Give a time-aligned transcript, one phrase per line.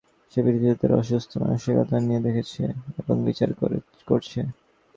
[0.33, 2.63] সে পৃথিবীকে তার অসুস্থ মানসিকতা নিয়ে দেখছে
[2.99, 3.49] এবং বিচার
[4.07, 4.39] করছে।